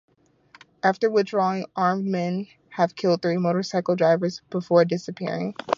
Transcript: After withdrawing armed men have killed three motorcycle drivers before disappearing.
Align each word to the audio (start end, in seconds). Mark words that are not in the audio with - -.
After 0.81 1.11
withdrawing 1.11 1.67
armed 1.75 2.07
men 2.07 2.47
have 2.69 2.95
killed 2.95 3.21
three 3.21 3.37
motorcycle 3.37 3.95
drivers 3.95 4.41
before 4.49 4.83
disappearing. 4.83 5.53